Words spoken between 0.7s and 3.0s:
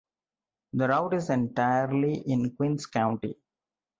The route is entirely in Queens